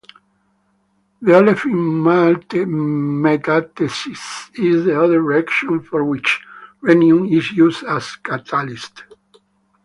The 1.21 1.33
olefin 1.33 1.75
metathesis 3.21 4.49
is 4.57 4.83
the 4.85 4.99
other 4.99 5.21
reaction 5.21 5.79
for 5.81 6.03
which 6.03 6.41
rhenium 6.81 7.31
is 7.31 7.51
used 7.51 7.83
as 7.83 8.15
catalyst. 8.15 9.03